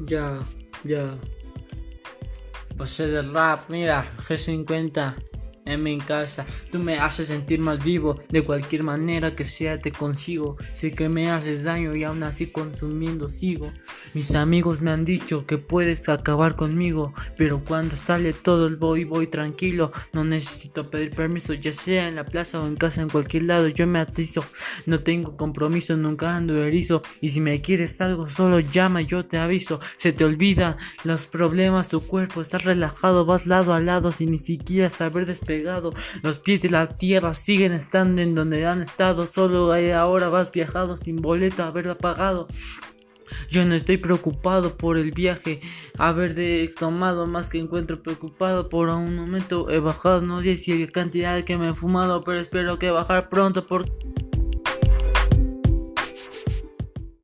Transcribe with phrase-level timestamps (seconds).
[0.00, 0.40] Ya,
[0.84, 1.06] ya.
[2.76, 5.33] Pasé del rap, mira, G50
[5.64, 6.44] en mi casa.
[6.70, 10.56] Tú me haces sentir más vivo, de cualquier manera que sea te consigo.
[10.72, 13.72] Sé que me haces daño y aún así consumiendo sigo.
[14.12, 19.04] Mis amigos me han dicho que puedes acabar conmigo, pero cuando sale todo el voy
[19.04, 19.92] voy tranquilo.
[20.12, 23.68] No necesito pedir permiso, ya sea en la plaza o en casa, en cualquier lado
[23.68, 24.44] yo me atizo.
[24.86, 27.02] No tengo compromiso, nunca ando erizo.
[27.20, 29.80] Y si me quieres algo, solo llama, yo te aviso.
[29.96, 34.38] Se te olvidan los problemas, tu cuerpo está relajado, vas lado a lado sin ni
[34.38, 35.26] siquiera saber
[36.22, 39.26] los pies de la tierra siguen estando en donde han estado.
[39.26, 42.48] Solo ahora vas viajado sin boleto haber pagado.
[43.50, 45.60] Yo no estoy preocupado por el viaje,
[45.98, 50.84] haber de tomado más que encuentro preocupado por un momento he bajado, no sé si
[50.84, 53.90] la cantidad que me he fumado, pero espero que bajar pronto porque